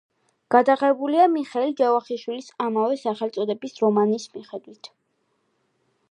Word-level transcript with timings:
გადაღებულია 0.53 1.25
მიხეილ 1.33 1.75
ჯავახიშვილის 1.81 2.49
ამავე 2.67 2.97
სახელწოდების 3.01 3.77
რომანის 3.83 4.25
მიხედვით. 4.39 4.89